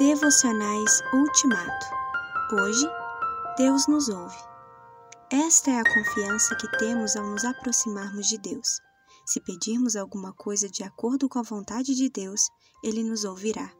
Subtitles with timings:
[0.00, 1.86] Devocionais Ultimato.
[2.54, 2.86] Hoje,
[3.58, 4.38] Deus nos ouve.
[5.30, 8.80] Esta é a confiança que temos ao nos aproximarmos de Deus.
[9.26, 12.48] Se pedirmos alguma coisa de acordo com a vontade de Deus,
[12.82, 13.70] Ele nos ouvirá.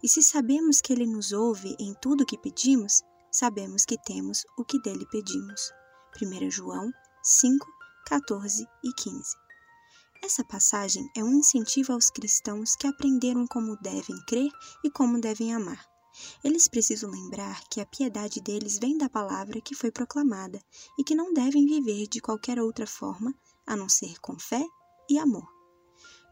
[0.00, 3.02] E se sabemos que Ele nos ouve em tudo o que pedimos,
[3.32, 5.72] sabemos que temos o que dele pedimos.
[6.22, 6.92] 1 João
[7.24, 7.66] 5,
[8.06, 9.45] 14 e 15.
[10.22, 14.50] Essa passagem é um incentivo aos cristãos que aprenderam como devem crer
[14.84, 15.84] e como devem amar.
[16.42, 20.60] Eles precisam lembrar que a piedade deles vem da palavra que foi proclamada
[20.98, 23.34] e que não devem viver de qualquer outra forma
[23.66, 24.64] a não ser com fé
[25.10, 25.46] e amor.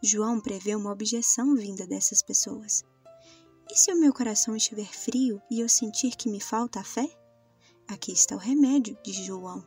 [0.03, 2.83] João prevê uma objeção vinda dessas pessoas.
[3.71, 7.09] E se o meu coração estiver frio e eu sentir que me falta a fé?
[7.89, 9.67] Aqui está o remédio, diz João.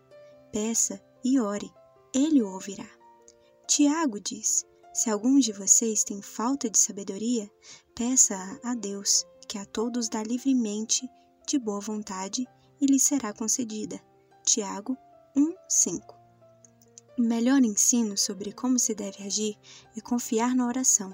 [0.52, 1.72] Peça e ore,
[2.14, 2.97] ele o ouvirá.
[3.68, 7.52] Tiago diz: Se algum de vocês tem falta de sabedoria,
[7.94, 11.06] peça a Deus, que a todos dá livremente,
[11.46, 12.48] de boa vontade,
[12.80, 14.00] e lhe será concedida.
[14.46, 14.96] Tiago
[15.36, 16.16] 1:5.
[17.20, 19.58] O melhor ensino sobre como se deve agir
[19.98, 21.14] é confiar na oração.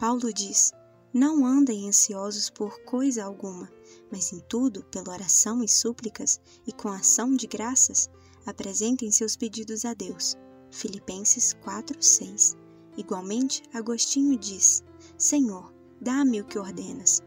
[0.00, 0.72] Paulo diz:
[1.12, 3.70] Não andem ansiosos por coisa alguma,
[4.10, 8.08] mas em tudo, pela oração e súplicas e com ação de graças,
[8.46, 10.34] apresentem seus pedidos a Deus
[10.74, 12.56] Filipenses 4:6.
[12.96, 14.82] Igualmente, Agostinho diz:
[15.16, 17.22] Senhor, dá-me o que ordenas.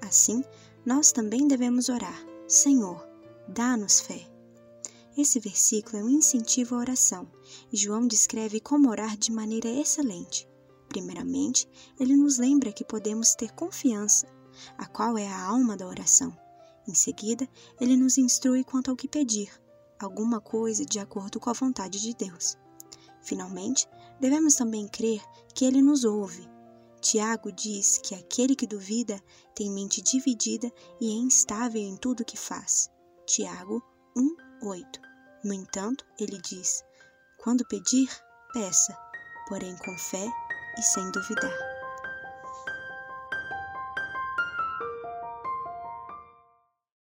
[0.00, 0.42] Assim,
[0.84, 3.06] nós também devemos orar: Senhor,
[3.46, 4.26] dá-nos fé.
[5.14, 7.30] Esse versículo é um incentivo à oração
[7.70, 10.48] e João descreve como orar de maneira excelente.
[10.88, 11.68] Primeiramente,
[12.00, 14.26] ele nos lembra que podemos ter confiança,
[14.78, 16.34] a qual é a alma da oração.
[16.88, 17.46] Em seguida,
[17.78, 19.50] ele nos instrui quanto ao que pedir,
[19.98, 22.56] alguma coisa de acordo com a vontade de Deus.
[23.26, 23.88] Finalmente,
[24.20, 25.20] devemos também crer
[25.52, 26.48] que Ele nos ouve.
[27.00, 29.20] Tiago diz que aquele que duvida
[29.54, 32.88] tem mente dividida e é instável em tudo que faz.
[33.26, 33.82] Tiago
[34.16, 35.00] 1:8.
[35.44, 36.82] No entanto, ele diz:
[37.38, 38.08] Quando pedir,
[38.52, 38.96] peça,
[39.48, 40.26] porém com fé
[40.78, 41.65] e sem duvidar.